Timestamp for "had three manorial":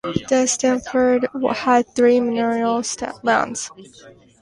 1.53-2.81